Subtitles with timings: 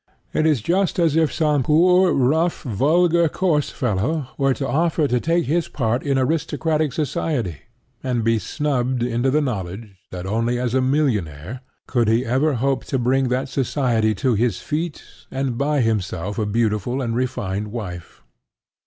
[0.33, 5.19] It is just as if some poor, rough, vulgar, coarse fellow were to offer to
[5.19, 7.57] take his part in aristocratic society,
[8.03, 12.83] and be snubbed into the knowledge that only as a millionaire could he ever hope
[12.85, 18.23] to bring that society to his feet and buy himself a beautiful and refined wife.